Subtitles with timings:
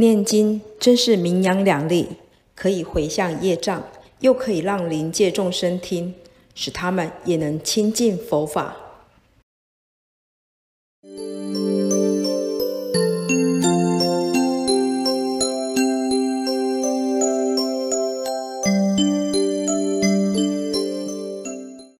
[0.00, 2.08] 念经真是名扬两利，
[2.54, 3.84] 可以回向业障，
[4.20, 6.14] 又可以让灵界众生听，
[6.54, 8.74] 使他们也能亲近佛法。